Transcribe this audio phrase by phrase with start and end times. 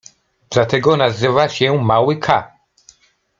[0.51, 2.51] Dlatego nazywa się mały k.